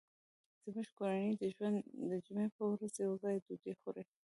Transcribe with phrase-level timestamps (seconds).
[0.73, 1.31] زموږ کورنۍ
[2.11, 4.03] د جمعې په ورځ یو ځای ډوډۍ خوري